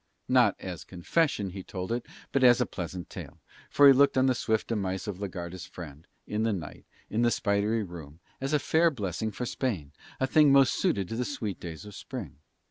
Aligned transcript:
Not 0.27 0.55
as 0.59 0.83
confession 0.83 1.51
he 1.51 1.61
told 1.61 1.91
it, 1.91 2.07
but 2.31 2.43
as 2.43 2.59
a 2.59 2.65
pleasant 2.65 3.07
tale, 3.07 3.39
for 3.69 3.85
he 3.85 3.93
looked 3.93 4.17
on 4.17 4.25
the 4.25 4.33
swift 4.33 4.65
demise 4.69 5.07
of 5.07 5.19
la 5.21 5.27
Garda's 5.27 5.67
friend, 5.67 6.07
in 6.25 6.41
the 6.41 6.51
night, 6.51 6.87
in 7.11 7.21
the 7.21 7.29
spidery 7.29 7.83
room, 7.83 8.19
as 8.41 8.51
a 8.51 8.57
fair 8.57 8.89
blessing 8.89 9.29
for 9.29 9.45
Spain, 9.45 9.91
a 10.19 10.25
thing 10.25 10.51
most 10.51 10.73
suited 10.73 11.07
to 11.09 11.15
the 11.15 11.23
sweet 11.23 11.59
days 11.59 11.85
of 11.85 11.93
Spring. 11.93 12.39